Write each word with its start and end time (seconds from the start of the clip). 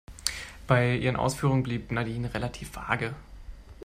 Bei 0.65 0.95
ihren 0.95 1.15
Ausführungen 1.15 1.61
blieb 1.61 1.91
Nadine 1.91 2.33
relativ 2.33 2.75
vage. 2.75 3.13